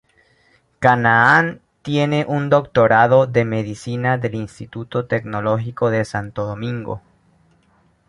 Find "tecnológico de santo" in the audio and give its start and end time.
5.05-6.43